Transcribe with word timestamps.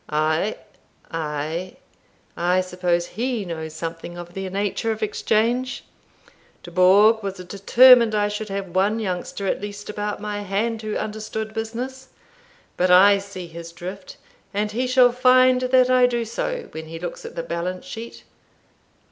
"Ay, 0.09 0.55
ay, 1.11 1.77
I 2.35 2.59
suppose 2.61 3.05
he 3.05 3.45
knows 3.45 3.75
something 3.75 4.17
of 4.17 4.33
the 4.33 4.49
nature 4.49 4.91
of 4.91 5.03
exchange. 5.03 5.83
Dubourg 6.63 7.21
was 7.21 7.35
determined 7.35 8.15
I 8.15 8.27
should 8.27 8.49
have 8.49 8.69
one 8.69 8.97
youngster 8.99 9.45
at 9.45 9.61
least 9.61 9.91
about 9.91 10.19
my 10.19 10.41
hand 10.41 10.81
who 10.81 10.95
understood 10.97 11.53
business. 11.53 12.07
But 12.77 12.89
I 12.89 13.19
see 13.19 13.45
his 13.45 13.71
drift, 13.71 14.17
and 14.55 14.71
he 14.71 14.87
shall 14.87 15.11
find 15.11 15.61
that 15.61 15.91
I 15.91 16.07
do 16.07 16.25
so 16.25 16.69
when 16.71 16.87
he 16.87 16.97
looks 16.97 17.23
at 17.23 17.35
the 17.35 17.43
balance 17.43 17.85
sheet. 17.85 18.23